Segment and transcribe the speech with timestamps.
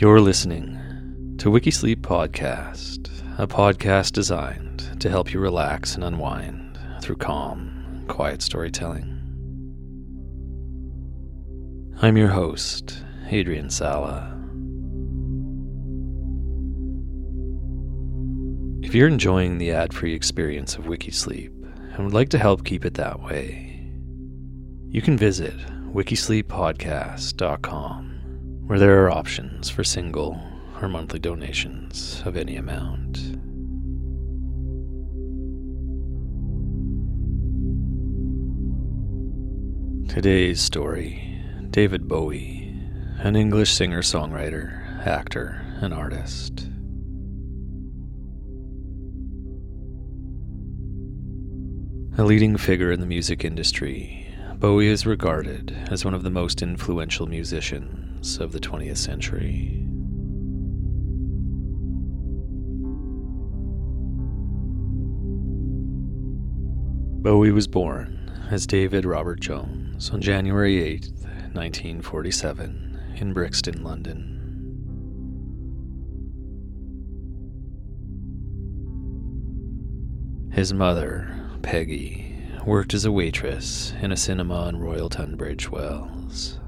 [0.00, 7.16] You're listening to Wikisleep Podcast, a podcast designed to help you relax and unwind through
[7.16, 9.06] calm, quiet storytelling.
[12.00, 14.38] I'm your host, Adrian Sala.
[18.86, 21.50] If you're enjoying the ad free experience of Wikisleep
[21.94, 23.90] and would like to help keep it that way,
[24.90, 25.56] you can visit
[25.92, 28.17] wikisleeppodcast.com
[28.68, 30.38] where there are options for single
[30.82, 33.14] or monthly donations of any amount.
[40.10, 41.40] Today's story
[41.70, 42.74] David Bowie,
[43.20, 46.68] an English singer songwriter, actor, and artist.
[52.18, 54.27] A leading figure in the music industry,
[54.58, 59.84] Bowie is regarded as one of the most influential musicians of the 20th century.
[67.22, 71.08] Bowie was born as David Robert Jones on January 8,
[71.52, 74.34] 1947, in Brixton, London.
[80.52, 81.32] His mother,
[81.62, 82.37] Peggy,
[82.68, 86.60] worked as a waitress in a cinema in Royal Tunbridge Wells.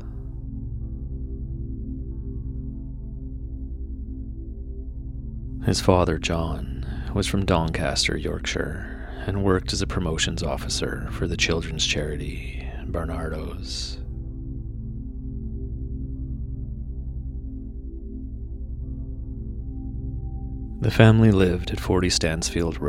[5.67, 11.37] His father, John, was from Doncaster, Yorkshire, and worked as a promotions officer for the
[11.37, 13.99] children's charity, Barnardo's.
[20.81, 22.81] The family lived at 40 Stansfield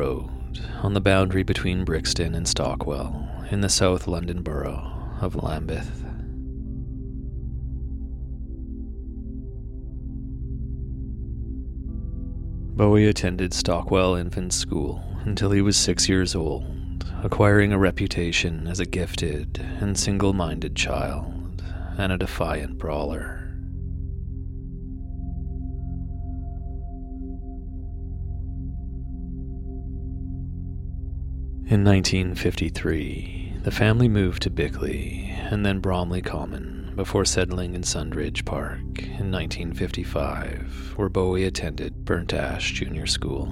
[0.84, 4.92] On the boundary between Brixton and Stockwell, in the South London borough
[5.22, 6.04] of Lambeth.
[12.76, 16.66] Bowie attended Stockwell Infant School until he was six years old,
[17.24, 21.62] acquiring a reputation as a gifted and single minded child
[21.98, 23.51] and a defiant brawler.
[31.72, 38.44] In 1953, the family moved to Bickley and then Bromley Common before settling in Sundridge
[38.44, 43.46] Park in 1955, where Bowie attended Burnt Ash Junior School.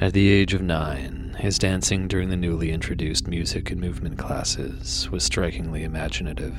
[0.00, 5.10] At the age of nine, his dancing during the newly introduced music and movement classes
[5.10, 6.56] was strikingly imaginative.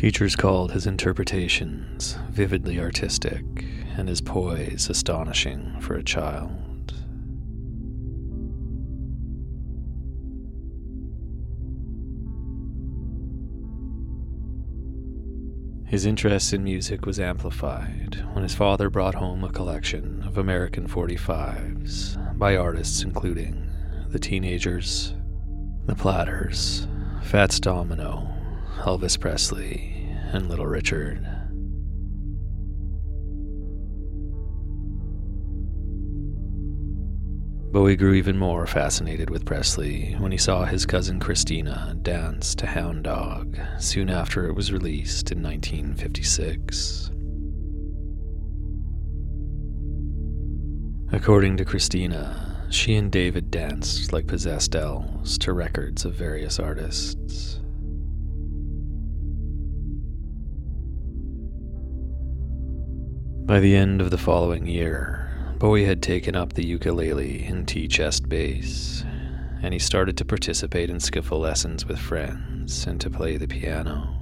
[0.00, 3.44] Teachers called his interpretations vividly artistic
[3.98, 6.94] and his poise astonishing for a child.
[15.86, 20.88] His interest in music was amplified when his father brought home a collection of American
[20.88, 23.70] 45s by artists including
[24.08, 25.12] The Teenagers,
[25.84, 26.88] The Platters,
[27.22, 28.39] Fats Domino,
[28.78, 31.26] Elvis Presley, and Little Richard.
[37.72, 42.66] Bowie grew even more fascinated with Presley when he saw his cousin Christina dance to
[42.66, 47.12] Hound Dog soon after it was released in 1956.
[51.12, 57.59] According to Christina, she and David danced like possessed elves to records of various artists.
[63.50, 67.88] By the end of the following year, Bowie had taken up the ukulele and tea
[67.88, 69.04] chest bass,
[69.60, 74.14] and he started to participate in skiffle lessons with friends and to play the piano.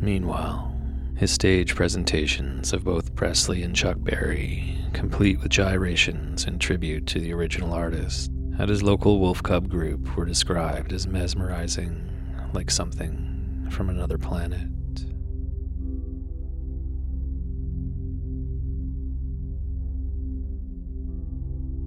[0.00, 0.74] Meanwhile,
[1.16, 7.20] his stage presentations of both Presley and Chuck Berry, complete with gyrations and tribute to
[7.20, 12.10] the original artist, at his local Wolf Cub group were described as mesmerizing,
[12.54, 14.66] like something from another planet.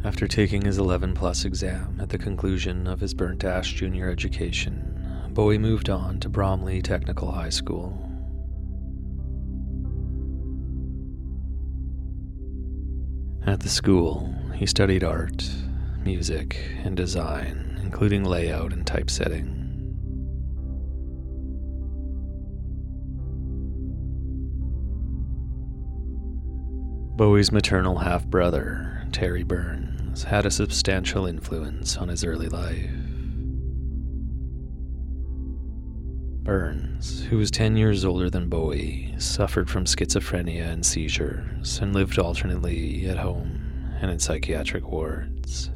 [0.03, 5.29] After taking his 11 plus exam at the conclusion of his Burnt Ash junior education,
[5.29, 8.09] Bowie moved on to Bromley Technical High School.
[13.45, 15.50] At the school, he studied art,
[16.03, 19.62] music, and design, including layout and typesetting.
[27.24, 32.92] Bowie's maternal half brother, Terry Burns, had a substantial influence on his early life.
[36.44, 42.20] Burns, who was 10 years older than Bowie, suffered from schizophrenia and seizures and lived
[42.20, 43.62] alternately at home
[44.02, 45.70] and in psychiatric wards.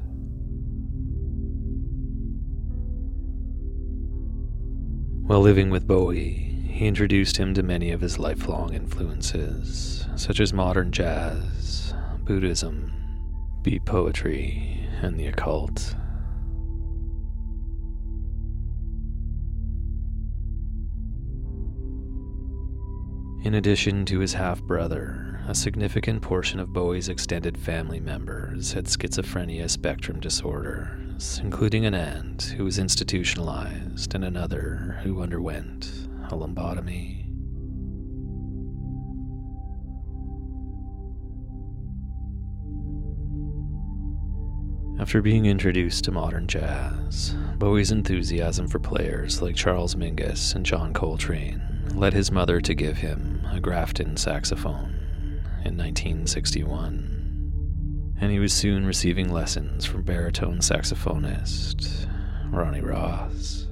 [5.26, 10.54] While living with Bowie, he introduced him to many of his lifelong influences, such as
[10.54, 11.92] modern jazz,
[12.24, 12.94] Buddhism,
[13.64, 15.96] beat poetry, and the occult.
[23.44, 28.86] In addition to his half brother, a significant portion of Bowie's extended family members had
[28.86, 37.24] schizophrenia spectrum disorders, including an aunt who was institutionalized and another who underwent a lobotomy.
[45.00, 50.92] After being introduced to modern jazz, Bowie's enthusiasm for players like Charles Mingus and John
[50.92, 51.62] Coltrane
[51.94, 54.96] led his mother to give him a Grafton saxophone
[55.64, 62.08] in 1961, and he was soon receiving lessons from baritone saxophonist
[62.52, 63.68] Ronnie Ross.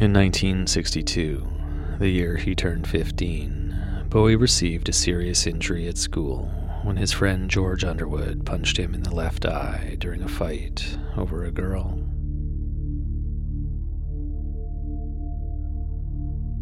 [0.00, 1.44] In 1962,
[1.98, 6.44] the year he turned 15, Bowie received a serious injury at school
[6.84, 11.44] when his friend George Underwood punched him in the left eye during a fight over
[11.44, 11.98] a girl.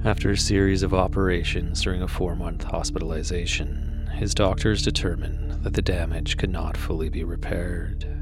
[0.03, 5.83] After a series of operations during a four month hospitalization, his doctors determined that the
[5.83, 8.16] damage could not fully be repaired.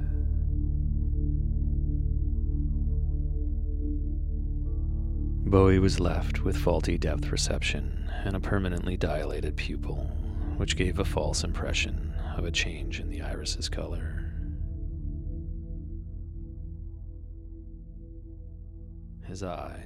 [5.54, 10.11] Bowie was left with faulty depth perception and a permanently dilated pupil,
[10.56, 14.34] which gave a false impression of a change in the iris's color.
[19.28, 19.84] His eye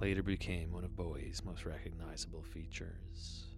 [0.00, 3.57] later became one of Bowie's most recognizable features.